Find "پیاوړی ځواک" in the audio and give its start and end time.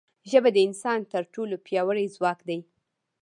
1.65-2.39